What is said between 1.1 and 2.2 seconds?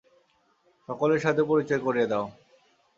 সাথে পরিচয় করিয়ে